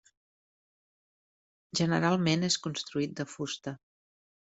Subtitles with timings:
[1.79, 3.75] Generalment és construït de fusta.